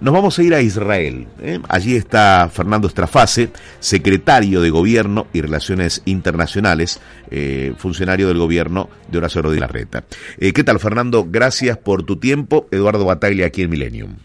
Nos 0.00 0.12
vamos 0.12 0.38
a 0.38 0.42
ir 0.42 0.54
a 0.54 0.60
Israel. 0.60 1.26
¿eh? 1.40 1.58
Allí 1.68 1.96
está 1.96 2.48
Fernando 2.52 2.88
Estrafase, 2.88 3.50
secretario 3.80 4.60
de 4.60 4.70
Gobierno 4.70 5.26
y 5.32 5.40
Relaciones 5.40 6.02
Internacionales, 6.04 7.00
eh, 7.30 7.72
funcionario 7.78 8.28
del 8.28 8.38
gobierno 8.38 8.88
de 9.10 9.18
Horacio 9.18 9.42
Rodríguez 9.42 9.60
Larreta. 9.62 10.04
Eh, 10.38 10.52
¿Qué 10.52 10.64
tal, 10.64 10.78
Fernando? 10.80 11.26
Gracias 11.28 11.78
por 11.78 12.02
tu 12.02 12.16
tiempo. 12.16 12.68
Eduardo 12.70 13.04
Bataglia 13.04 13.46
aquí 13.46 13.62
en 13.62 13.70
Millennium. 13.70 14.16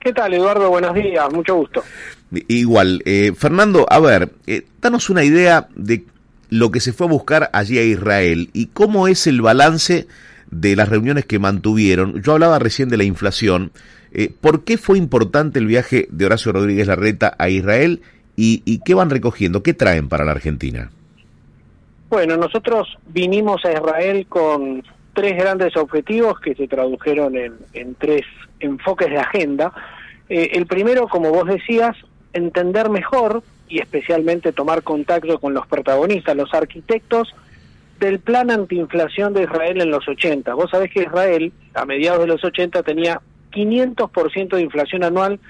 ¿Qué 0.00 0.12
tal, 0.12 0.32
Eduardo? 0.32 0.70
Buenos 0.70 0.94
días, 0.94 1.32
mucho 1.32 1.56
gusto. 1.56 1.82
Igual. 2.30 3.02
Eh, 3.04 3.32
Fernando, 3.36 3.86
a 3.88 3.98
ver, 3.98 4.30
eh, 4.46 4.64
danos 4.80 5.10
una 5.10 5.24
idea 5.24 5.68
de 5.74 6.04
lo 6.50 6.70
que 6.70 6.80
se 6.80 6.92
fue 6.92 7.06
a 7.06 7.10
buscar 7.10 7.50
allí 7.52 7.78
a 7.78 7.82
Israel 7.82 8.50
y 8.52 8.66
cómo 8.66 9.08
es 9.08 9.26
el 9.26 9.42
balance 9.42 10.06
de 10.50 10.76
las 10.76 10.88
reuniones 10.88 11.26
que 11.26 11.38
mantuvieron. 11.38 12.22
Yo 12.22 12.32
hablaba 12.32 12.58
recién 12.58 12.88
de 12.88 12.96
la 12.96 13.04
inflación. 13.04 13.72
Eh, 14.12 14.32
¿Por 14.40 14.64
qué 14.64 14.78
fue 14.78 14.98
importante 14.98 15.58
el 15.58 15.66
viaje 15.66 16.08
de 16.10 16.26
Horacio 16.26 16.52
Rodríguez 16.52 16.86
Larreta 16.86 17.34
a 17.38 17.48
Israel 17.48 18.02
y, 18.36 18.62
y 18.64 18.80
qué 18.80 18.94
van 18.94 19.10
recogiendo? 19.10 19.62
¿Qué 19.62 19.74
traen 19.74 20.08
para 20.08 20.24
la 20.24 20.32
Argentina? 20.32 20.90
Bueno, 22.08 22.38
nosotros 22.38 22.96
vinimos 23.08 23.64
a 23.66 23.72
Israel 23.72 24.26
con 24.28 24.82
tres 25.12 25.36
grandes 25.36 25.76
objetivos 25.76 26.40
que 26.40 26.54
se 26.54 26.68
tradujeron 26.68 27.34
en, 27.36 27.94
tres 27.96 28.22
enfoques 28.60 29.10
de 29.10 29.18
agenda. 29.18 29.72
Eh, 30.28 30.50
el 30.52 30.66
primero, 30.66 31.08
como 31.08 31.30
vos 31.30 31.46
decías, 31.46 31.96
entender 32.32 32.88
mejor 32.88 33.42
y 33.68 33.80
especialmente 33.80 34.52
tomar 34.52 34.82
contacto 34.82 35.38
con 35.38 35.52
los 35.52 35.66
protagonistas, 35.66 36.36
los 36.36 36.54
arquitectos 36.54 37.34
del 38.00 38.20
plan 38.20 38.50
antiinflación 38.50 39.34
de 39.34 39.42
Israel 39.42 39.80
en 39.80 39.90
los 39.90 40.08
80. 40.08 40.54
Vos 40.54 40.70
sabés 40.70 40.90
que 40.92 41.02
Israel, 41.02 41.52
a 41.74 41.84
mediados 41.84 42.20
de 42.20 42.28
los 42.28 42.44
80, 42.44 42.82
tenía 42.84 43.20
500% 43.52 44.56
de 44.56 44.62
inflación 44.62 45.04
anual 45.04 45.40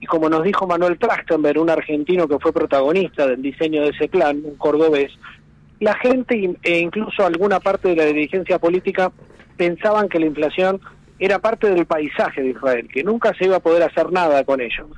y 0.00 0.06
como 0.06 0.30
nos 0.30 0.42
dijo 0.42 0.66
Manuel 0.66 0.98
Trachtenberg, 0.98 1.60
un 1.60 1.68
argentino 1.68 2.26
que 2.26 2.38
fue 2.38 2.52
protagonista 2.52 3.26
del 3.26 3.42
diseño 3.42 3.82
de 3.82 3.90
ese 3.90 4.08
plan, 4.08 4.40
un 4.42 4.56
cordobés, 4.56 5.12
la 5.78 5.94
gente 5.94 6.56
e 6.62 6.78
incluso 6.78 7.24
alguna 7.24 7.60
parte 7.60 7.88
de 7.88 7.96
la 7.96 8.06
dirigencia 8.06 8.58
política 8.58 9.12
pensaban 9.56 10.08
que 10.08 10.18
la 10.18 10.26
inflación 10.26 10.80
era 11.18 11.38
parte 11.38 11.68
del 11.68 11.84
paisaje 11.84 12.42
de 12.42 12.50
Israel, 12.50 12.88
que 12.90 13.04
nunca 13.04 13.34
se 13.34 13.44
iba 13.44 13.56
a 13.56 13.60
poder 13.60 13.82
hacer 13.82 14.10
nada 14.10 14.42
con 14.44 14.60
ello. 14.60 14.88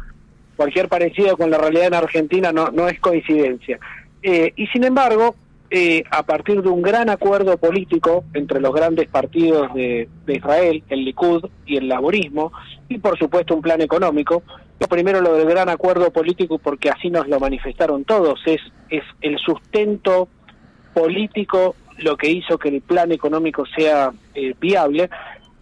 Cualquier 0.56 0.89
parecido 0.89 1.37
con 1.37 1.50
la 1.50 1.59
realidad 1.59 1.87
en 1.87 1.94
Argentina 1.94 2.53
no, 2.53 2.70
no 2.70 2.87
es 2.89 3.00
coincidencia. 3.00 3.81
Eh, 4.22 4.53
y 4.55 4.69
sin 4.69 4.84
embargo, 4.84 5.34
eh, 5.75 6.05
a 6.11 6.23
partir 6.23 6.61
de 6.61 6.69
un 6.69 6.83
gran 6.83 7.09
acuerdo 7.09 7.56
político 7.56 8.25
entre 8.34 8.61
los 8.61 8.75
grandes 8.75 9.09
partidos 9.09 9.73
de, 9.73 10.06
Israel, 10.27 10.83
el 10.91 11.03
Likud 11.03 11.47
y 11.65 11.78
el 11.78 11.89
laborismo, 11.89 12.53
y 12.91 12.98
por 12.98 13.19
supuesto 13.19 13.55
un 13.55 13.62
plan 13.62 13.81
económico. 13.81 14.43
Lo 14.78 14.87
primero 14.87 15.23
lo 15.23 15.33
del 15.33 15.48
gran 15.48 15.70
acuerdo 15.70 16.12
político, 16.12 16.59
porque 16.59 16.91
así 16.91 17.09
nos 17.09 17.27
lo 17.27 17.41
manifestaron 17.41 18.05
todos, 18.05 18.39
es, 18.45 18.61
es 18.91 19.03
el 19.23 19.39
sustento 19.39 20.28
político 20.93 21.75
lo 21.97 22.19
que 22.19 22.31
hizo 22.31 22.59
que 22.59 22.69
el 22.69 22.83
plan 22.83 23.10
económico 23.10 23.65
sea 23.75 24.12
eh, 24.34 24.54
viable, 24.60 25.09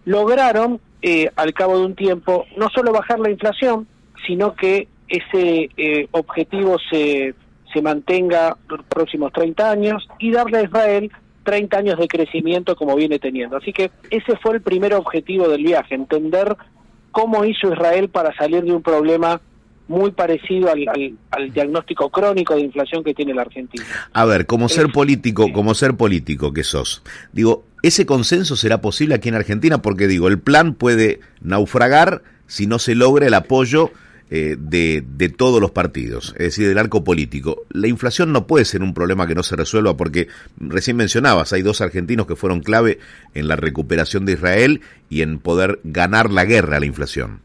lograron 0.03 0.81
eh, 1.01 1.29
al 1.37 1.53
cabo 1.53 1.79
de 1.79 1.85
un 1.85 1.95
tiempo 1.95 2.45
no 2.57 2.67
solo 2.69 2.91
bajar 2.91 3.19
la 3.21 3.29
inflación, 3.29 3.87
sino 4.27 4.55
que 4.55 4.89
ese 5.07 5.69
eh, 5.77 6.07
objetivo 6.11 6.77
se, 6.89 7.33
se 7.73 7.81
mantenga 7.81 8.57
los 8.69 8.83
próximos 8.85 9.31
30 9.33 9.71
años 9.71 10.07
y 10.19 10.31
darle 10.31 10.59
a 10.59 10.63
Israel 10.63 11.11
30 11.43 11.77
años 11.77 11.99
de 11.99 12.07
crecimiento 12.07 12.75
como 12.75 12.95
viene 12.95 13.19
teniendo. 13.19 13.57
Así 13.57 13.73
que 13.73 13.91
ese 14.09 14.35
fue 14.37 14.55
el 14.55 14.61
primer 14.61 14.93
objetivo 14.93 15.47
del 15.47 15.63
viaje, 15.63 15.95
entender 15.95 16.55
cómo 17.11 17.43
hizo 17.45 17.71
Israel 17.73 18.09
para 18.09 18.35
salir 18.35 18.63
de 18.63 18.71
un 18.71 18.81
problema 18.81 19.41
muy 19.87 20.11
parecido 20.11 20.71
al, 20.71 20.87
al, 20.87 21.17
al, 21.31 21.51
diagnóstico 21.51 22.09
crónico 22.09 22.55
de 22.55 22.61
inflación 22.61 23.03
que 23.03 23.13
tiene 23.13 23.33
la 23.33 23.41
Argentina. 23.41 23.83
A 24.13 24.23
ver, 24.23 24.45
como 24.45 24.69
ser 24.69 24.91
político, 24.91 25.51
como 25.51 25.73
ser 25.73 25.97
político 25.97 26.53
que 26.53 26.63
sos, 26.63 27.03
digo, 27.33 27.65
¿ese 27.83 28.05
consenso 28.05 28.55
será 28.55 28.79
posible 28.79 29.15
aquí 29.15 29.27
en 29.27 29.35
Argentina? 29.35 29.81
Porque 29.81 30.07
digo, 30.07 30.29
el 30.29 30.39
plan 30.39 30.75
puede 30.75 31.19
naufragar 31.41 32.23
si 32.47 32.67
no 32.67 32.79
se 32.79 32.95
logra 32.95 33.27
el 33.27 33.33
apoyo 33.33 33.91
eh, 34.33 34.55
de, 34.57 35.03
de 35.05 35.27
todos 35.27 35.59
los 35.59 35.71
partidos, 35.71 36.29
es 36.37 36.45
decir, 36.45 36.65
del 36.65 36.77
arco 36.77 37.03
político. 37.03 37.63
La 37.69 37.89
inflación 37.89 38.31
no 38.31 38.47
puede 38.47 38.63
ser 38.63 38.81
un 38.81 38.93
problema 38.93 39.27
que 39.27 39.35
no 39.35 39.43
se 39.43 39.57
resuelva 39.57 39.97
porque 39.97 40.29
recién 40.57 40.95
mencionabas, 40.95 41.51
hay 41.51 41.63
dos 41.63 41.81
argentinos 41.81 42.27
que 42.27 42.37
fueron 42.37 42.61
clave 42.61 42.99
en 43.33 43.49
la 43.49 43.57
recuperación 43.57 44.25
de 44.25 44.31
Israel 44.31 44.79
y 45.09 45.21
en 45.21 45.39
poder 45.39 45.81
ganar 45.83 46.31
la 46.31 46.45
guerra 46.45 46.77
a 46.77 46.79
la 46.79 46.85
inflación. 46.85 47.41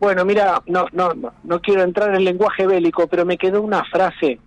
Bueno, 0.00 0.24
mira, 0.24 0.60
no, 0.66 0.86
no, 0.90 1.12
no, 1.44 1.60
quiero 1.60 1.84
entrar 1.84 2.08
en 2.08 2.16
el 2.16 2.24
lenguaje 2.24 2.66
bélico, 2.66 3.06
pero 3.06 3.24
me 3.24 3.38
quedó 3.38 3.62
una 3.62 3.84
frase 3.84 4.40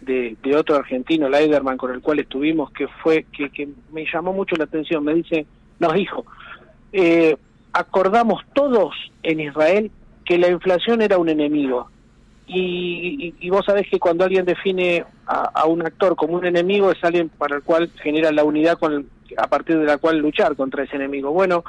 de, 0.00 0.36
de 0.42 0.56
otro 0.56 0.74
argentino, 0.74 1.28
Leiderman, 1.28 1.76
con 1.76 1.94
el 1.94 2.00
cual 2.00 2.18
estuvimos, 2.18 2.72
que 2.72 2.88
fue 3.00 3.26
que, 3.30 3.48
que 3.50 3.68
me 3.92 4.04
llamó 4.12 4.32
mucho 4.32 4.56
la 4.56 4.64
atención. 4.64 5.04
Me 5.04 5.14
dice, 5.14 5.46
nos 5.78 5.94
dijo, 5.94 6.26
eh, 6.92 7.36
acordamos 7.72 8.42
todos 8.54 8.96
en 9.22 9.38
Israel 9.38 9.92
que 10.28 10.36
la 10.36 10.48
inflación 10.48 11.00
era 11.00 11.16
un 11.16 11.30
enemigo. 11.30 11.88
Y, 12.46 13.34
y, 13.40 13.46
y 13.46 13.50
vos 13.50 13.64
sabés 13.64 13.88
que 13.88 13.98
cuando 13.98 14.24
alguien 14.24 14.44
define 14.44 15.06
a, 15.26 15.50
a, 15.54 15.66
un 15.66 15.80
actor 15.84 16.16
como 16.16 16.34
un 16.34 16.44
enemigo 16.44 16.90
es 16.90 17.02
alguien 17.02 17.30
para 17.30 17.56
el 17.56 17.62
cual 17.62 17.90
genera 18.02 18.30
la 18.30 18.44
unidad 18.44 18.78
con 18.78 18.92
el, 18.92 19.06
a 19.38 19.46
partir 19.46 19.78
de 19.78 19.86
la 19.86 19.96
cual 19.96 20.18
luchar 20.18 20.54
contra 20.54 20.84
ese 20.84 20.96
enemigo. 20.96 21.30
Bueno, 21.30 21.64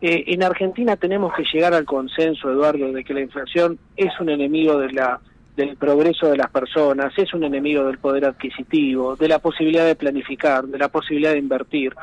eh, 0.00 0.24
en 0.28 0.44
Argentina 0.44 0.94
tenemos 0.94 1.34
que 1.34 1.42
llegar 1.52 1.74
al 1.74 1.84
consenso, 1.84 2.52
Eduardo, 2.52 2.92
de 2.92 3.02
que 3.02 3.14
la 3.14 3.20
inflación 3.20 3.80
es 3.96 4.12
un 4.20 4.28
enemigo 4.28 4.78
de 4.78 4.92
la, 4.92 5.20
del 5.56 5.76
progreso 5.76 6.28
de 6.28 6.36
las 6.36 6.50
personas, 6.50 7.12
es 7.16 7.34
un 7.34 7.42
enemigo 7.42 7.84
del 7.84 7.98
poder 7.98 8.26
adquisitivo, 8.26 9.16
de 9.16 9.26
la 9.26 9.40
posibilidad 9.40 9.86
de 9.86 9.96
planificar, 9.96 10.64
de 10.66 10.78
la 10.78 10.88
posibilidad 10.88 11.32
de 11.32 11.38
invertir. 11.38 11.94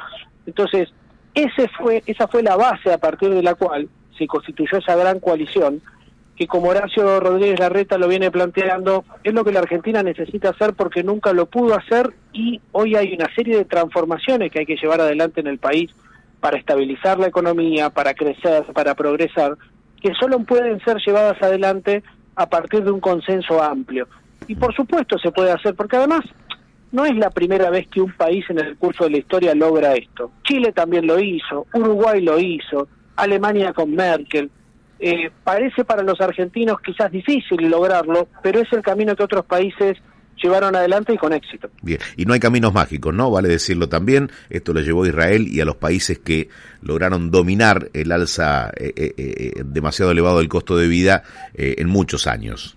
Entonces, 0.45 0.89
ese 1.34 1.69
fue, 1.69 2.03
esa 2.05 2.28
fue 2.28 2.44
la 2.44 2.57
base 2.57 2.91
a 2.91 2.97
partir 2.97 3.29
de 3.29 3.44
la 3.44 3.55
cual 3.55 3.88
se 4.17 4.27
constituyó 4.27 4.77
esa 4.77 4.95
gran 4.95 5.19
coalición 5.19 5.81
que 6.35 6.47
como 6.47 6.69
Horacio 6.69 7.19
Rodríguez 7.19 7.59
Larreta 7.59 7.97
lo 7.97 8.07
viene 8.07 8.29
planteando, 8.29 9.05
es 9.23 9.33
lo 9.33 9.45
que 9.45 9.53
la 9.53 9.59
Argentina 9.59 10.03
necesita 10.03 10.49
hacer 10.49 10.73
porque 10.73 11.01
nunca 11.03 11.31
lo 11.31 11.45
pudo 11.45 11.75
hacer 11.75 12.13
y 12.33 12.59
hoy 12.73 12.95
hay 12.95 13.13
una 13.13 13.33
serie 13.33 13.57
de 13.57 13.65
transformaciones 13.65 14.51
que 14.51 14.59
hay 14.59 14.65
que 14.65 14.75
llevar 14.75 14.99
adelante 14.99 15.39
en 15.39 15.47
el 15.47 15.59
país 15.59 15.91
para 16.41 16.57
estabilizar 16.57 17.17
la 17.19 17.27
economía, 17.27 17.89
para 17.89 18.13
crecer, 18.13 18.65
para 18.73 18.95
progresar, 18.95 19.57
que 20.01 20.13
solo 20.19 20.39
pueden 20.39 20.79
ser 20.81 20.97
llevadas 20.97 21.41
adelante 21.41 22.03
a 22.35 22.47
partir 22.47 22.83
de 22.83 22.91
un 22.91 22.99
consenso 22.99 23.63
amplio. 23.63 24.07
Y 24.47 24.55
por 24.55 24.75
supuesto 24.75 25.17
se 25.17 25.31
puede 25.31 25.51
hacer, 25.51 25.73
porque 25.73 25.95
además 25.95 26.25
no 26.91 27.05
es 27.05 27.15
la 27.15 27.29
primera 27.29 27.69
vez 27.69 27.87
que 27.87 28.01
un 28.01 28.11
país 28.11 28.45
en 28.49 28.59
el 28.59 28.77
curso 28.77 29.05
de 29.05 29.11
la 29.11 29.17
historia 29.17 29.55
logra 29.55 29.93
esto. 29.93 30.31
Chile 30.43 30.71
también 30.73 31.07
lo 31.07 31.17
hizo, 31.19 31.65
Uruguay 31.73 32.21
lo 32.21 32.37
hizo, 32.39 32.87
Alemania 33.15 33.73
con 33.73 33.93
Merkel. 33.93 34.49
Eh, 34.99 35.29
parece 35.43 35.84
para 35.84 36.03
los 36.03 36.19
argentinos 36.22 36.79
quizás 36.81 37.11
difícil 37.11 37.69
lograrlo, 37.69 38.28
pero 38.41 38.59
es 38.61 38.72
el 38.72 38.81
camino 38.81 39.16
que 39.16 39.23
otros 39.23 39.45
países 39.45 39.97
llevaron 40.41 40.75
adelante 40.75 41.13
y 41.13 41.17
con 41.17 41.34
éxito. 41.34 41.69
Bien, 41.81 41.99
y 42.17 42.25
no 42.25 42.34
hay 42.34 42.40
caminos 42.40 42.73
mágicos, 42.73 43.13
¿no? 43.13 43.31
Vale 43.31 43.49
decirlo 43.49 43.90
también, 43.90 44.31
esto 44.49 44.73
lo 44.73 44.81
llevó 44.81 45.03
a 45.03 45.07
Israel 45.07 45.47
y 45.47 45.61
a 45.61 45.66
los 45.66 45.75
países 45.75 46.19
que 46.19 46.49
lograron 46.81 47.31
dominar 47.31 47.90
el 47.93 48.11
alza 48.11 48.72
eh, 48.75 48.93
eh, 48.95 49.13
eh, 49.17 49.63
demasiado 49.66 50.11
elevado 50.11 50.40
del 50.40 50.49
costo 50.49 50.78
de 50.78 50.87
vida 50.87 51.23
eh, 51.53 51.75
en 51.78 51.87
muchos 51.87 52.28
años. 52.28 52.75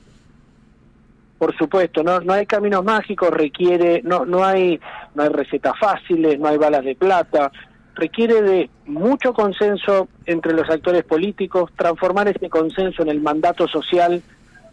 Por 1.39 1.57
supuesto, 1.57 2.03
no, 2.03 2.21
no 2.21 2.33
hay 2.33 2.47
caminos 2.47 2.85
mágicos, 2.85 3.31
requiere, 3.31 4.03
no, 4.03 4.25
no 4.25 4.45
hay, 4.45 4.81
no 5.15 5.23
hay 5.23 5.29
recetas 5.29 5.79
fáciles, 5.79 6.39
no 6.39 6.49
hay 6.49 6.59
balas 6.59 6.85
de 6.85 6.97
plata, 6.97 7.53
requiere 7.99 8.41
de 8.43 8.71
mucho 8.87 9.33
consenso 9.33 10.09
entre 10.25 10.55
los 10.55 10.71
actores 10.71 11.05
políticos, 11.05 11.71
transformar 11.77 12.29
ese 12.29 12.49
consenso 12.49 13.03
en 13.03 13.09
el 13.09 13.21
mandato 13.21 13.67
social 13.67 14.23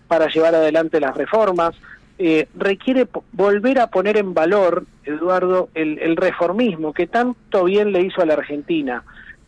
para 0.08 0.28
llevar 0.28 0.54
adelante 0.54 1.00
las 1.00 1.18
reformas, 1.18 1.76
eh, 2.18 2.48
requiere 2.56 3.08
volver 3.34 3.80
a 3.80 3.88
poner 3.88 4.18
en 4.18 4.34
valor, 4.34 4.86
Eduardo, 5.04 5.70
el, 5.74 6.00
el, 6.00 6.16
reformismo 6.16 6.94
que 6.94 7.08
tanto 7.08 7.66
bien 7.66 7.92
le 7.92 8.02
hizo 8.02 8.22
a 8.22 8.26
la 8.26 8.36
Argentina 8.36 9.04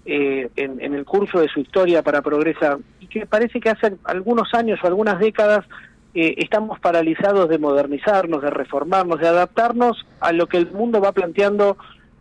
eh, 0.05 0.49
en, 0.55 0.93
el 0.93 1.05
curso 1.05 1.39
de 1.39 1.47
su 1.47 1.59
historia 1.59 2.01
para 2.01 2.21
progresar. 2.21 2.77
y 2.99 3.07
que 3.07 3.25
parece 3.25 3.59
que 3.59 3.69
hace 3.69 3.93
algunos 4.05 4.53
años 4.53 4.79
o 4.81 4.87
algunas 4.87 5.19
décadas 5.19 5.65
eh, 6.13 6.35
estamos 6.37 6.79
paralizados 6.79 7.47
de 7.49 7.57
modernizarnos, 7.57 8.41
de 8.41 8.49
reformarnos, 8.49 9.19
de 9.19 9.27
adaptarnos 9.27 10.05
a 10.19 10.31
lo 10.31 10.47
que 10.47 10.57
el 10.57 10.71
mundo 10.71 10.99
va 10.99 11.11
planteando 11.11 11.77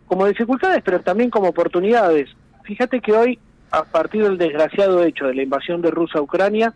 como 0.07 0.27
dificultades, 0.27 0.81
pero 0.83 1.01
también 1.01 1.29
como 1.29 1.49
oportunidades. 1.49 2.29
Fíjate 2.63 2.99
que 2.99 3.13
hoy, 3.13 3.39
a 3.71 3.83
partir 3.83 4.23
del 4.23 4.37
desgraciado 4.37 5.03
hecho 5.03 5.27
de 5.27 5.35
la 5.35 5.43
invasión 5.43 5.81
de 5.81 5.91
Rusia 5.91 6.19
a 6.19 6.23
Ucrania, 6.23 6.73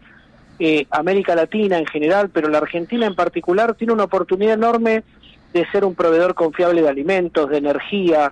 eh, 0.59 0.85
América 0.91 1.35
Latina 1.35 1.77
en 1.77 1.87
general, 1.87 2.29
pero 2.29 2.49
la 2.49 2.59
Argentina 2.59 3.05
en 3.05 3.15
particular, 3.15 3.73
tiene 3.75 3.93
una 3.93 4.03
oportunidad 4.03 4.53
enorme 4.53 5.03
de 5.53 5.65
ser 5.71 5.83
un 5.83 5.95
proveedor 5.95 6.33
confiable 6.33 6.81
de 6.81 6.89
alimentos, 6.89 7.49
de 7.49 7.57
energía, 7.57 8.31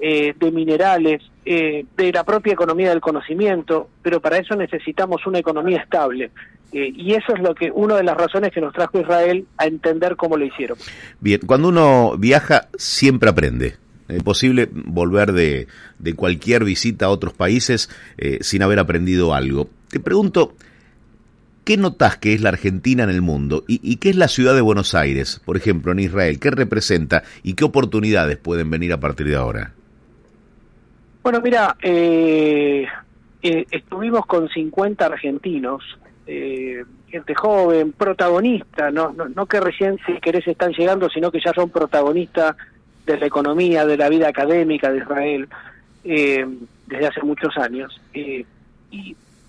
eh, 0.00 0.34
de 0.38 0.52
minerales, 0.52 1.22
eh, 1.44 1.84
de 1.96 2.12
la 2.12 2.24
propia 2.24 2.52
economía 2.52 2.90
del 2.90 3.00
conocimiento, 3.00 3.88
pero 4.02 4.20
para 4.20 4.38
eso 4.38 4.54
necesitamos 4.54 5.26
una 5.26 5.38
economía 5.38 5.78
estable. 5.78 6.30
Eh, 6.72 6.92
y 6.94 7.14
eso 7.14 7.34
es 7.34 7.40
lo 7.40 7.54
que 7.54 7.70
una 7.70 7.96
de 7.96 8.02
las 8.02 8.16
razones 8.16 8.52
que 8.52 8.60
nos 8.60 8.74
trajo 8.74 9.00
Israel 9.00 9.46
a 9.56 9.66
entender 9.66 10.16
cómo 10.16 10.36
lo 10.36 10.44
hicieron. 10.44 10.76
Bien, 11.18 11.40
cuando 11.46 11.68
uno 11.68 12.16
viaja 12.18 12.68
siempre 12.76 13.30
aprende. 13.30 13.76
Es 14.08 14.22
posible 14.22 14.68
volver 14.72 15.32
de, 15.32 15.68
de 15.98 16.14
cualquier 16.14 16.64
visita 16.64 17.06
a 17.06 17.10
otros 17.10 17.34
países 17.34 17.90
sin 18.40 18.62
haber 18.62 18.78
aprendido 18.78 19.34
algo. 19.34 19.68
Te 19.90 20.00
pregunto, 20.00 20.54
¿Qué 21.68 21.76
notas 21.76 22.16
que 22.16 22.32
es 22.32 22.40
la 22.40 22.48
Argentina 22.48 23.04
en 23.04 23.10
el 23.10 23.20
mundo? 23.20 23.62
¿Y, 23.68 23.96
qué 23.96 24.08
es 24.08 24.16
la 24.16 24.28
ciudad 24.28 24.54
de 24.54 24.62
Buenos 24.62 24.94
Aires, 24.94 25.38
por 25.44 25.58
ejemplo, 25.58 25.92
en 25.92 25.98
Israel? 25.98 26.40
¿Qué 26.40 26.50
representa 26.50 27.24
y 27.42 27.52
qué 27.52 27.64
oportunidades 27.64 28.38
pueden 28.38 28.70
venir 28.70 28.90
a 28.94 29.00
partir 29.00 29.28
de 29.28 29.36
ahora? 29.36 29.72
Bueno, 31.22 31.42
mira, 31.42 31.76
eh, 31.82 32.86
eh, 33.42 33.66
estuvimos 33.70 34.24
con 34.24 34.48
50 34.48 35.04
argentinos, 35.04 35.82
eh, 36.26 36.84
gente 37.06 37.34
joven, 37.34 37.92
protagonista, 37.92 38.90
no, 38.90 39.12
no, 39.12 39.44
que 39.44 39.60
recién 39.60 39.98
si 40.06 40.14
querés 40.22 40.48
están 40.48 40.72
llegando, 40.72 41.10
sino 41.10 41.30
que 41.30 41.40
ya 41.44 41.52
son 41.52 41.68
protagonistas 41.68 42.56
de 43.12 43.20
la 43.20 43.26
economía, 43.26 43.86
de 43.86 43.96
la 43.96 44.08
vida 44.08 44.28
académica 44.28 44.90
de 44.90 44.98
Israel 44.98 45.48
desde 46.04 47.06
hace 47.06 47.22
muchos 47.22 47.56
años. 47.58 48.00
y 48.12 48.46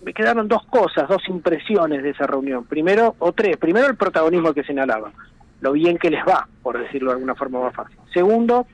me 0.04 0.14
quedaron 0.14 0.48
dos 0.48 0.66
cosas, 0.66 1.08
dos 1.10 1.22
impresiones 1.28 2.04
de 2.04 2.12
esa 2.12 2.26
reunión. 2.26 2.66
Primero, 2.66 3.16
o 3.20 3.34
tres. 3.34 3.58
Primero, 3.58 3.88
el 3.88 3.96
protagonismo 3.96 4.54
que 4.54 4.64
señalaba, 4.64 5.12
lo 5.62 5.74
bien 5.74 5.98
que 5.98 6.10
les 6.10 6.24
va, 6.26 6.48
por 6.64 6.80
decirlo 6.80 7.12
de 7.12 7.16
alguna 7.16 7.36
forma 7.36 7.62
más 7.62 7.76
fácil. 7.76 7.98
Segundo, 8.14 8.66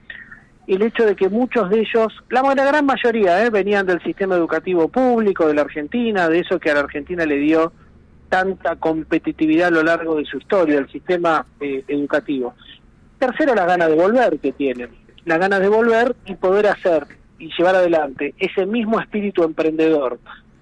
el 0.67 0.81
hecho 0.81 1.05
de 1.05 1.15
que 1.15 1.29
muchos 1.29 1.69
de 1.69 1.79
ellos, 1.79 2.13
la, 2.29 2.41
gran 2.53 2.85
mayoría, 2.85 3.43
¿eh? 3.43 3.49
venían 3.49 3.85
del 3.85 4.01
sistema 4.03 4.35
educativo 4.35 4.87
público 4.87 5.47
de 5.47 5.55
la 5.55 5.61
Argentina, 5.61 6.29
de 6.29 6.39
eso 6.39 6.59
que 6.59 6.71
a 6.71 6.75
la 6.75 6.81
Argentina 6.81 7.25
le 7.25 7.37
dio 7.37 7.71
tanta 8.29 8.75
competitividad 8.75 9.67
a 9.67 9.71
lo 9.71 9.83
largo 9.83 10.15
de 10.15 10.25
su 10.25 10.37
historia, 10.37 10.79
el 10.79 10.89
sistema 10.89 11.45
eh, 11.59 11.83
educativo. 11.87 12.53
Tercero, 13.19 13.55
las 13.55 13.67
ganas 13.67 13.89
de 13.89 13.95
volver 13.95 14.39
que 14.39 14.51
tienen, 14.51 14.89
las 15.25 15.39
ganas 15.39 15.59
de 15.59 15.69
volver 15.69 16.15
y 16.25 16.35
poder 16.35 16.67
hacer 16.67 17.07
y 17.39 17.49
llevar 17.57 17.75
adelante 17.75 18.33
ese 18.37 18.65
mismo 18.65 18.99
espíritu 18.99 19.43
emprendedor 19.43 20.19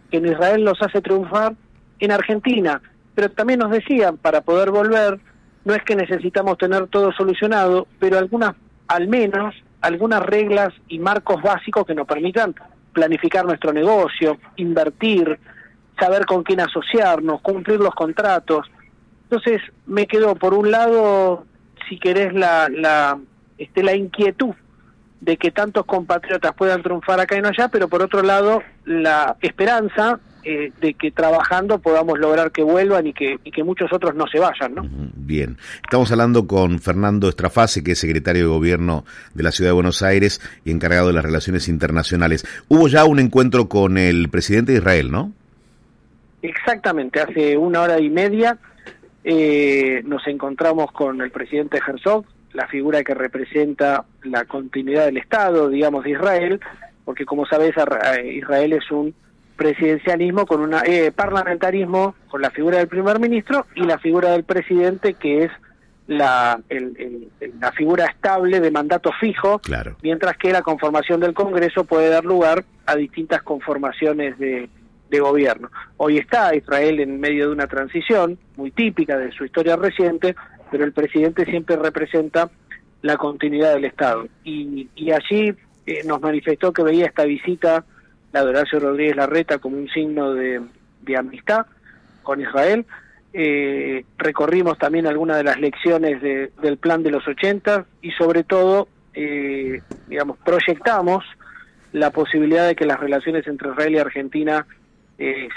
que 0.09 0.17
en 0.17 0.27
Israel 0.27 0.63
los 0.63 0.81
hace 0.81 1.01
triunfar 1.01 1.55
en 1.99 2.11
Argentina. 2.11 2.81
Pero 3.15 3.29
también 3.29 3.59
nos 3.59 3.71
decían, 3.71 4.17
para 4.17 4.41
poder 4.41 4.71
volver, 4.71 5.19
no 5.65 5.73
es 5.73 5.83
que 5.83 5.95
necesitamos 5.95 6.57
tener 6.57 6.87
todo 6.87 7.11
solucionado, 7.13 7.87
pero 7.99 8.17
algunas, 8.17 8.55
al 8.87 9.07
menos, 9.07 9.55
algunas 9.81 10.21
reglas 10.21 10.73
y 10.87 10.99
marcos 10.99 11.41
básicos 11.41 11.85
que 11.85 11.95
nos 11.95 12.07
permitan 12.07 12.55
planificar 12.93 13.45
nuestro 13.45 13.73
negocio, 13.73 14.37
invertir, 14.55 15.39
saber 15.99 16.25
con 16.25 16.43
quién 16.43 16.59
asociarnos, 16.59 17.41
cumplir 17.41 17.79
los 17.79 17.93
contratos. 17.95 18.69
Entonces 19.23 19.61
me 19.85 20.05
quedó 20.05 20.35
por 20.35 20.53
un 20.53 20.71
lado, 20.71 21.45
si 21.93 21.99
querés, 21.99 22.33
la, 22.33 22.69
la, 22.69 23.19
este, 23.57 23.83
la 23.83 23.95
inquietud 23.95 24.55
de 25.21 25.37
que 25.37 25.51
tantos 25.51 25.85
compatriotas 25.85 26.53
puedan 26.55 26.81
triunfar 26.81 27.19
acá 27.19 27.37
y 27.37 27.41
no 27.41 27.49
allá, 27.49 27.67
pero 27.69 27.87
por 27.87 28.01
otro 28.01 28.23
lado 28.23 28.61
la 28.85 29.37
esperanza 29.41 30.19
eh, 30.43 30.73
de 30.81 30.95
que 30.95 31.11
trabajando 31.11 31.79
podamos 31.79 32.19
lograr 32.19 32.51
que 32.51 32.63
vuelvan 32.63 33.07
y 33.07 33.13
que, 33.13 33.37
y 33.43 33.51
que 33.51 33.63
muchos 33.63 33.93
otros 33.93 34.15
no 34.15 34.25
se 34.27 34.39
vayan, 34.39 34.75
¿no? 34.75 34.81
Bien, 35.15 35.57
estamos 35.83 36.11
hablando 36.11 36.47
con 36.47 36.79
Fernando 36.79 37.29
Estrafase, 37.29 37.83
que 37.83 37.91
es 37.91 37.99
secretario 37.99 38.41
de 38.41 38.47
Gobierno 38.47 39.05
de 39.33 39.43
la 39.43 39.51
Ciudad 39.51 39.69
de 39.69 39.75
Buenos 39.75 40.01
Aires 40.01 40.41
y 40.65 40.71
encargado 40.71 41.07
de 41.07 41.13
las 41.13 41.23
relaciones 41.23 41.69
internacionales. 41.69 42.45
Hubo 42.67 42.89
ya 42.89 43.05
un 43.05 43.19
encuentro 43.19 43.69
con 43.69 43.97
el 43.97 44.27
presidente 44.29 44.73
de 44.73 44.79
Israel, 44.79 45.11
¿no? 45.11 45.31
Exactamente, 46.41 47.21
hace 47.21 47.55
una 47.55 47.81
hora 47.81 48.01
y 48.01 48.09
media 48.09 48.57
eh, 49.23 50.01
nos 50.05 50.27
encontramos 50.27 50.91
con 50.91 51.21
el 51.21 51.31
presidente 51.31 51.79
Herzog, 51.85 52.25
la 52.53 52.67
figura 52.67 53.03
que 53.03 53.13
representa 53.13 54.05
la 54.23 54.45
continuidad 54.45 55.05
del 55.05 55.17
Estado, 55.17 55.69
digamos, 55.69 56.03
de 56.03 56.11
Israel, 56.11 56.59
porque 57.05 57.25
como 57.25 57.45
sabes, 57.45 57.73
eh, 57.77 58.33
Israel 58.33 58.73
es 58.73 58.91
un 58.91 59.13
presidencialismo 59.55 60.45
con 60.45 60.61
una 60.61 60.81
eh, 60.81 61.11
parlamentarismo 61.11 62.15
con 62.27 62.41
la 62.41 62.49
figura 62.49 62.79
del 62.79 62.87
primer 62.87 63.19
ministro 63.19 63.67
y 63.75 63.83
la 63.83 63.99
figura 63.99 64.31
del 64.31 64.43
presidente 64.43 65.13
que 65.13 65.45
es 65.45 65.51
la, 66.07 66.59
la 67.59 67.71
figura 67.71 68.05
estable 68.05 68.59
de 68.59 68.71
mandato 68.71 69.11
fijo, 69.21 69.59
claro. 69.59 69.95
mientras 70.01 70.35
que 70.37 70.51
la 70.51 70.61
conformación 70.61 71.21
del 71.21 71.33
Congreso 71.33 71.85
puede 71.85 72.09
dar 72.09 72.25
lugar 72.25 72.65
a 72.85 72.95
distintas 72.95 73.41
conformaciones 73.41 74.37
de, 74.37 74.69
de 75.13 75.19
gobierno. 75.19 75.69
Hoy 75.97 76.17
está 76.17 76.55
Israel 76.55 76.99
en 76.99 77.19
medio 77.19 77.45
de 77.47 77.53
una 77.53 77.67
transición 77.67 78.39
muy 78.57 78.71
típica 78.71 79.15
de 79.15 79.31
su 79.31 79.45
historia 79.45 79.75
reciente, 79.75 80.35
pero 80.71 80.83
el 80.83 80.91
presidente 80.91 81.45
siempre 81.45 81.75
representa 81.75 82.49
la 83.03 83.17
continuidad 83.17 83.75
del 83.75 83.85
Estado. 83.85 84.27
Y, 84.43 84.89
allí 85.11 85.53
eh, 85.85 86.01
nos 86.05 86.19
manifestó 86.19 86.73
que 86.73 86.81
veía 86.81 87.05
esta 87.05 87.25
visita, 87.25 87.85
la 88.31 88.43
de 88.43 88.49
Horacio 88.49 88.79
Rodríguez 88.79 89.15
Larreta, 89.15 89.59
como 89.59 89.77
un 89.77 89.87
signo 89.89 90.33
de, 90.33 90.61
amistad 91.15 91.67
con 92.23 92.41
Israel. 92.41 92.85
Eh, 93.33 94.05
recorrimos 94.17 94.79
también 94.79 95.05
algunas 95.05 95.37
de 95.37 95.43
las 95.43 95.59
lecciones 95.59 96.21
del 96.21 96.77
plan 96.77 97.03
de 97.03 97.11
los 97.11 97.27
80 97.27 97.85
y 98.01 98.11
sobre 98.11 98.43
todo, 98.43 98.87
eh, 99.13 99.79
digamos, 100.07 100.37
proyectamos 100.39 101.23
la 101.91 102.09
posibilidad 102.09 102.67
de 102.67 102.75
que 102.75 102.85
las 102.85 102.99
relaciones 102.99 103.45
entre 103.45 103.69
Israel 103.69 103.93
y 103.93 103.99
Argentina 103.99 104.65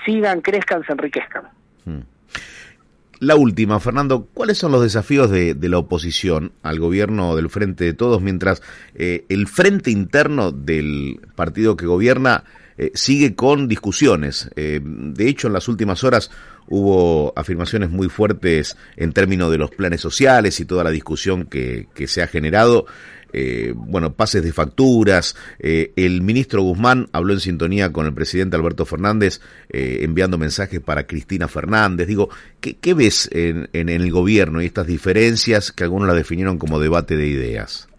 sigan, 0.05 0.41
crezcan, 0.41 0.85
se 0.85 0.93
enriquezcan. 0.93 1.45
Hmm. 1.85 2.01
La 3.19 3.35
última, 3.35 3.81
Fernando, 3.81 4.29
¿cuáles 4.35 4.59
son 4.59 4.73
los 4.73 4.83
desafíos 4.83 5.31
de, 5.31 5.57
la 5.63 5.79
oposición 5.79 6.53
al 6.63 6.79
gobierno 6.79 7.35
del 7.35 7.49
Frente 7.49 7.85
de 7.85 7.95
Todos 7.95 8.21
mientras 8.21 8.63
eh, 8.95 9.25
el 9.31 9.47
frente 9.47 9.91
interno 9.91 10.53
del 10.53 11.21
partido 11.35 11.77
que 11.77 11.87
gobierna 11.87 12.45
eh, 12.77 12.91
sigue 12.95 13.35
con 13.35 13.69
discusiones? 13.69 14.51
Eh, 14.55 14.81
de 14.83 15.29
hecho, 15.29 15.47
en 15.47 15.55
las 15.55 15.67
últimas 15.69 16.05
horas 16.05 16.31
hubo 16.69 17.33
afirmaciones 17.37 17.89
muy 17.89 18.11
fuertes 18.11 18.77
en 18.97 19.13
términos 19.13 19.51
de 19.51 19.59
los 19.59 19.71
planes 19.71 20.03
sociales 20.03 20.61
y 20.61 20.67
toda 20.67 20.85
la 20.85 20.91
discusión 20.91 21.47
que 21.47 21.87
se 22.07 22.23
ha 22.23 22.27
generado 22.27 22.87
eh, 23.39 23.75
bueno, 23.77 24.15
pases 24.15 24.43
de 24.43 24.51
facturas. 24.51 25.37
Eh, 25.59 25.93
el 25.97 26.23
ministro 26.23 26.63
Guzmán 26.63 27.09
habló 27.13 27.35
en 27.35 27.41
sintonía 27.41 27.93
con 27.93 28.07
el 28.07 28.15
presidente 28.15 28.57
Alberto 28.57 28.87
Fernández, 28.87 29.43
eh, 29.69 29.99
enviando 30.01 30.39
mensajes 30.39 30.81
para 30.81 31.07
Cristina 31.07 31.47
Fernández. 31.47 32.07
Digo, 32.07 32.31
¿qué, 32.61 32.95
ves 32.95 33.29
en, 33.33 33.69
en, 33.75 33.91
el 33.91 34.11
gobierno 34.11 34.63
y 34.63 34.65
estas 34.65 34.87
diferencias 34.87 35.71
que 35.71 35.85
algunos 35.85 36.09
la 36.09 36.15
definieron 36.15 36.57
como 36.57 36.81
debate 36.81 37.19
de 37.19 37.27
ideas? 37.27 37.91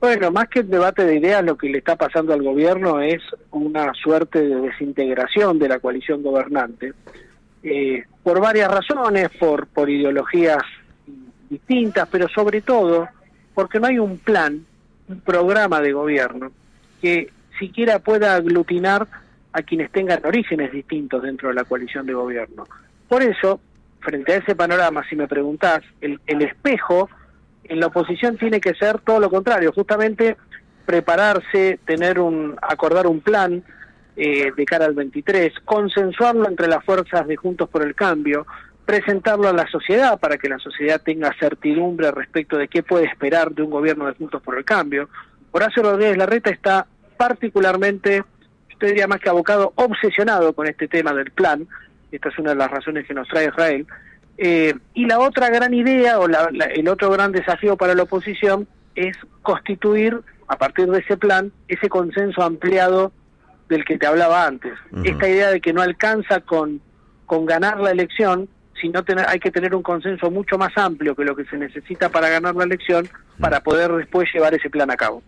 Bueno, 0.00 0.30
más 0.30 0.48
que 0.48 0.60
el 0.60 0.70
debate 0.70 1.04
de 1.04 1.16
ideas, 1.16 1.44
lo 1.44 1.58
que 1.58 1.68
le 1.68 1.78
está 1.78 1.96
pasando 1.96 2.32
al 2.32 2.42
gobierno 2.42 3.02
es 3.02 3.20
una 3.50 3.92
suerte 3.92 4.40
de 4.40 4.54
desintegración 4.54 5.58
de 5.58 5.68
la 5.68 5.80
coalición 5.80 6.22
gobernante. 6.22 6.94
por 8.22 8.40
varias 8.40 8.70
razones, 8.70 9.28
por, 9.38 9.66
por 9.66 9.90
ideologías 9.90 10.62
distintas, 11.50 12.08
pero 12.10 12.26
sobre 12.28 12.62
todo 12.62 13.06
porque 13.58 13.80
no 13.80 13.88
hay 13.88 13.98
un 13.98 14.18
plan, 14.18 14.64
un 15.08 15.20
programa 15.20 15.80
de 15.80 15.90
gobierno 15.90 16.52
que 17.02 17.32
siquiera 17.58 17.98
pueda 17.98 18.36
aglutinar 18.36 19.08
a 19.52 19.62
quienes 19.62 19.90
tengan 19.90 20.24
orígenes 20.24 20.70
distintos 20.70 21.24
dentro 21.24 21.48
de 21.48 21.56
la 21.56 21.64
coalición 21.64 22.06
de 22.06 22.12
gobierno. 22.14 22.68
Por 23.08 23.20
eso, 23.20 23.58
frente 23.98 24.32
a 24.32 24.36
ese 24.36 24.54
panorama, 24.54 25.02
si 25.10 25.16
me 25.16 25.26
preguntás, 25.26 25.82
el, 26.00 26.20
espejo 26.40 27.10
en 27.64 27.80
la 27.80 27.86
oposición 27.86 28.36
tiene 28.36 28.60
que 28.60 28.74
ser 28.74 29.00
todo 29.00 29.18
lo 29.18 29.28
contrario, 29.28 29.72
justamente 29.72 30.36
prepararse, 30.86 31.80
tener 31.84 32.20
un, 32.20 32.54
acordar 32.62 33.08
un 33.08 33.18
plan 33.18 33.64
eh, 34.14 34.52
de 34.56 34.64
cara 34.66 34.84
al 34.84 34.94
23, 34.94 35.52
consensuarlo 35.64 36.48
entre 36.48 36.68
las 36.68 36.84
fuerzas 36.84 37.26
de 37.26 37.34
Juntos 37.34 37.68
por 37.68 37.82
el 37.82 37.96
Cambio, 37.96 38.46
presentarlo 38.88 39.48
a 39.48 39.52
la 39.52 39.66
sociedad 39.66 40.18
para 40.18 40.38
que 40.38 40.48
la 40.48 40.58
sociedad 40.58 40.98
tenga 41.04 41.30
certidumbre 41.38 42.10
respecto 42.10 42.56
de 42.56 42.68
qué 42.68 42.82
puede 42.82 43.04
esperar 43.04 43.52
de 43.52 43.60
un 43.60 43.68
gobierno 43.68 44.06
de 44.06 44.14
Juntos 44.14 44.40
por 44.40 44.56
el 44.56 44.64
Cambio. 44.64 45.10
Horacio 45.50 45.82
Rodríguez 45.82 46.16
Larreta 46.16 46.48
está 46.48 46.86
particularmente 47.18 48.24
te 48.78 48.86
diría 48.86 49.06
más 49.06 49.20
que 49.20 49.28
abocado, 49.28 49.74
obsesionado 49.74 50.54
con 50.54 50.66
este 50.68 50.88
tema 50.88 51.12
del 51.12 51.30
plan. 51.32 51.68
Esta 52.10 52.30
es 52.30 52.38
una 52.38 52.50
de 52.50 52.56
las 52.56 52.70
razones 52.70 53.06
que 53.06 53.12
nos 53.12 53.28
trae 53.28 53.48
Israel. 53.48 53.86
Eh, 54.38 54.72
y 54.94 55.04
la 55.04 55.18
otra 55.18 55.50
gran 55.50 55.74
idea 55.74 56.18
o 56.18 56.26
la, 56.26 56.48
el 56.74 56.88
otro 56.88 57.10
gran 57.10 57.32
desafío 57.32 57.76
para 57.76 57.94
la 57.94 58.04
oposición 58.04 58.66
es 58.94 59.18
constituir, 59.42 60.18
a 60.46 60.56
partir 60.56 60.86
de 60.86 61.00
ese 61.00 61.18
plan, 61.18 61.52
ese 61.66 61.90
consenso 61.90 62.42
ampliado 62.42 63.12
del 63.68 63.84
que 63.84 63.98
te 63.98 64.06
hablaba 64.06 64.46
antes. 64.46 64.72
Esta 65.04 65.28
idea 65.28 65.50
de 65.50 65.60
que 65.60 65.74
no 65.74 65.82
alcanza 65.82 66.40
con, 66.40 66.80
con 67.26 67.44
ganar 67.44 67.80
la 67.80 67.90
elección, 67.90 68.48
sino 68.80 69.04
tener, 69.04 69.26
hay 69.28 69.38
que 69.38 69.50
tener 69.50 69.74
un 69.74 69.82
consenso 69.82 70.30
mucho 70.30 70.58
más 70.58 70.76
amplio 70.76 71.14
que 71.14 71.24
lo 71.24 71.34
que 71.36 71.44
se 71.44 71.56
necesita 71.56 72.08
para 72.10 72.28
ganar 72.28 72.54
la 72.54 72.64
elección 72.64 73.08
para 73.38 73.60
poder 73.62 73.92
después 73.92 74.28
llevar 74.32 74.54
ese 74.54 74.70
plan 74.70 74.90
a 74.90 74.96
cabo. 74.96 75.22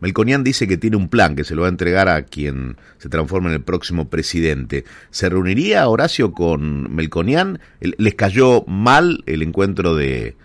Melconian 0.00 0.44
dice 0.44 0.66
que 0.66 0.76
tiene 0.76 0.96
un 0.96 1.08
plan 1.08 1.36
que 1.36 1.44
se 1.44 1.54
lo 1.54 1.62
va 1.62 1.68
a 1.68 1.70
entregar 1.70 2.08
a 2.08 2.22
quien 2.22 2.76
se 2.98 3.08
transforme 3.08 3.48
en 3.48 3.54
el 3.54 3.62
próximo 3.62 4.08
presidente. 4.08 4.84
¿Se 5.10 5.28
reuniría 5.28 5.88
Horacio 5.88 6.32
con 6.32 6.94
Melconian? 6.94 7.60
¿Les 7.80 8.14
cayó 8.14 8.64
mal 8.66 9.22
el 9.26 9.42
encuentro 9.42 9.94
de, 9.94 10.36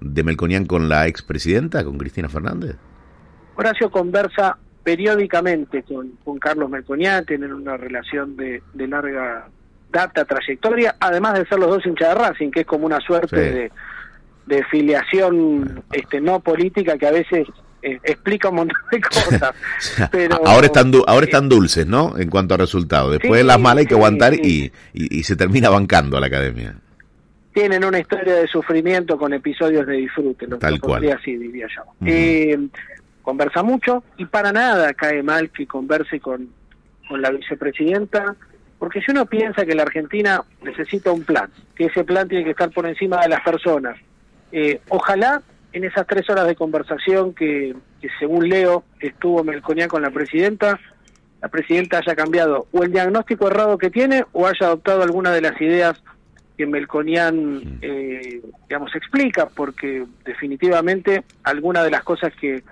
de 0.00 0.22
Melconian 0.22 0.66
con 0.66 0.88
la 0.88 1.06
expresidenta, 1.06 1.84
con 1.84 1.98
Cristina 1.98 2.28
Fernández? 2.28 2.76
Horacio 3.56 3.90
conversa 3.90 4.58
periódicamente 4.82 5.82
con, 5.82 6.12
con 6.24 6.38
Carlos 6.38 6.70
Melconian, 6.70 7.24
tienen 7.26 7.52
una 7.52 7.76
relación 7.76 8.36
de, 8.36 8.62
de 8.72 8.88
larga 8.88 9.48
data, 9.90 10.24
trayectoria, 10.24 10.96
además 11.00 11.34
de 11.34 11.46
ser 11.46 11.58
los 11.58 11.68
dos 11.70 11.86
hinchas 11.86 12.10
de 12.10 12.14
Racing, 12.14 12.50
que 12.50 12.60
es 12.60 12.66
como 12.66 12.86
una 12.86 13.00
suerte 13.00 13.36
de, 13.36 13.72
de 14.46 14.64
filiación 14.64 15.82
este, 15.92 16.20
no 16.20 16.40
política 16.40 16.96
que 16.96 17.06
a 17.06 17.12
veces 17.12 17.46
eh, 17.82 17.98
explica 18.04 18.50
un 18.50 18.56
montón 18.56 18.82
de 18.90 19.00
cosas. 19.00 19.54
pero, 20.10 20.46
ahora 20.46 20.66
están 20.66 20.92
ahora 21.06 21.24
están 21.24 21.48
dulces, 21.48 21.86
¿no? 21.86 22.18
En 22.18 22.28
cuanto 22.28 22.54
a 22.54 22.56
resultados. 22.56 23.12
Después 23.12 23.38
de 23.38 23.44
las 23.44 23.58
malas 23.58 23.82
hay 23.82 23.86
que 23.86 23.94
aguantar 23.94 24.34
y, 24.34 24.70
y, 24.92 25.22
se 25.22 25.36
termina 25.36 25.70
bancando 25.70 26.16
a 26.16 26.20
la 26.20 26.26
academia. 26.26 26.74
Tienen 27.52 27.84
una 27.84 27.98
historia 27.98 28.34
de 28.34 28.46
sufrimiento 28.46 29.18
con 29.18 29.32
episodios 29.32 29.86
de 29.86 29.94
disfrute, 29.94 30.46
lo 30.46 30.58
Tal 30.58 30.78
cual. 30.80 31.10
así 31.10 31.36
diría 31.36 31.66
yo. 31.74 31.82
eh, 32.06 32.58
conversa 33.22 33.62
mucho 33.62 34.04
y 34.18 34.24
para 34.24 34.52
nada 34.52 34.94
cae 34.94 35.22
mal 35.22 35.50
que 35.50 35.66
converse 35.66 36.20
con, 36.20 36.48
con 37.08 37.20
la 37.20 37.30
vicepresidenta, 37.30 38.36
porque 38.80 39.02
si 39.02 39.10
uno 39.10 39.26
piensa 39.26 39.66
que 39.66 39.74
la 39.74 39.82
Argentina 39.82 40.42
necesita 40.62 41.12
un 41.12 41.22
plan, 41.22 41.50
que 41.76 41.84
ese 41.84 42.02
plan 42.02 42.26
tiene 42.26 42.44
que 42.44 42.52
estar 42.52 42.70
por 42.70 42.86
encima 42.86 43.20
de 43.20 43.28
las 43.28 43.42
personas, 43.42 43.98
eh, 44.52 44.80
ojalá 44.88 45.42
en 45.74 45.84
esas 45.84 46.06
tres 46.06 46.28
horas 46.30 46.46
de 46.46 46.56
conversación 46.56 47.34
que, 47.34 47.76
que 48.00 48.08
según 48.18 48.48
leo 48.48 48.82
estuvo 48.98 49.44
Melconian 49.44 49.90
con 49.90 50.00
la 50.00 50.10
presidenta, 50.10 50.80
la 51.42 51.48
presidenta 51.48 51.98
haya 51.98 52.16
cambiado 52.16 52.68
o 52.72 52.82
el 52.82 52.90
diagnóstico 52.90 53.48
errado 53.48 53.76
que 53.76 53.90
tiene 53.90 54.24
o 54.32 54.46
haya 54.46 54.68
adoptado 54.68 55.02
alguna 55.02 55.30
de 55.30 55.42
las 55.42 55.60
ideas 55.60 56.02
que 56.56 56.64
Melconian, 56.64 57.78
eh, 57.82 58.40
digamos, 58.66 58.94
explica, 58.94 59.46
porque 59.46 60.06
definitivamente 60.24 61.22
algunas 61.42 61.84
de 61.84 61.90
las 61.90 62.02
cosas 62.02 62.32
que, 62.34 62.62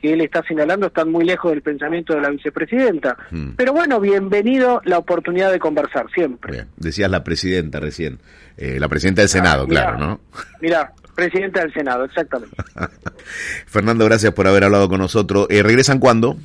que 0.00 0.12
él 0.12 0.20
está 0.20 0.42
señalando 0.42 0.86
están 0.86 1.10
muy 1.10 1.24
lejos 1.24 1.50
del 1.50 1.62
pensamiento 1.62 2.14
de 2.14 2.20
la 2.20 2.30
vicepresidenta. 2.30 3.16
Mm. 3.30 3.50
Pero 3.56 3.72
bueno, 3.72 4.00
bienvenido 4.00 4.80
la 4.84 4.98
oportunidad 4.98 5.50
de 5.50 5.58
conversar, 5.58 6.06
siempre. 6.14 6.52
Bien. 6.52 6.68
Decías 6.76 7.10
la 7.10 7.24
presidenta 7.24 7.80
recién, 7.80 8.18
eh, 8.56 8.78
la 8.78 8.88
presidenta 8.88 9.22
del 9.22 9.28
Senado, 9.28 9.64
ah, 9.64 9.68
claro, 9.68 9.98
¿no? 9.98 10.20
Mira, 10.60 10.92
presidenta 11.14 11.60
del 11.60 11.72
Senado, 11.72 12.04
exactamente. 12.04 12.56
Fernando, 13.66 14.04
gracias 14.04 14.32
por 14.32 14.46
haber 14.46 14.64
hablado 14.64 14.88
con 14.88 15.00
nosotros. 15.00 15.46
Eh, 15.50 15.62
¿Regresan 15.62 15.98
cuándo? 15.98 16.36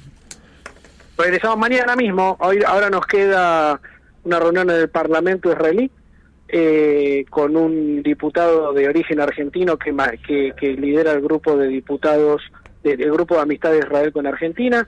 Regresamos 1.18 1.58
mañana 1.58 1.96
mismo. 1.96 2.38
Hoy, 2.40 2.60
ahora 2.66 2.90
nos 2.90 3.06
queda 3.06 3.80
una 4.24 4.40
reunión 4.40 4.70
en 4.70 4.78
el 4.78 4.90
Parlamento 4.90 5.52
israelí 5.52 5.92
eh, 6.48 7.26
con 7.30 7.56
un 7.56 8.04
diputado 8.04 8.74
de 8.74 8.88
origen 8.88 9.20
argentino 9.20 9.78
que, 9.78 9.96
que, 10.26 10.54
que 10.58 10.74
lidera 10.74 11.12
el 11.12 11.22
grupo 11.22 11.56
de 11.56 11.68
diputados 11.68 12.42
del 12.84 13.12
grupo 13.12 13.36
de 13.36 13.42
amistad 13.42 13.72
de 13.72 13.80
Israel 13.80 14.12
con 14.12 14.28
Argentina. 14.28 14.88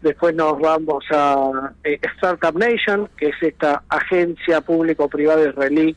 Después 0.00 0.34
nos 0.34 0.58
vamos 0.58 1.04
a 1.10 1.72
eh, 1.84 1.98
Startup 2.16 2.56
Nation, 2.56 3.08
que 3.16 3.28
es 3.28 3.36
esta 3.40 3.82
agencia 3.88 4.60
público-privada 4.60 5.48
israelí 5.48 5.96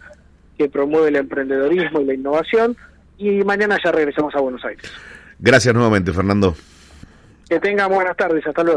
que 0.58 0.70
promueve 0.70 1.10
el 1.10 1.16
emprendedorismo 1.16 2.02
y 2.02 2.06
la 2.06 2.14
innovación. 2.14 2.78
Y 3.18 3.44
mañana 3.44 3.78
ya 3.84 3.92
regresamos 3.92 4.36
a 4.36 4.42
Buenos 4.42 4.64
Aires. 4.64 4.92
Gracias 5.40 5.74
nuevamente, 5.74 6.14
Fernando. 6.14 6.56
Que 7.50 7.60
tengan 7.60 7.90
buenas 7.90 8.16
tardes. 8.16 8.46
Hasta 8.46 8.64
luego. 8.64 8.74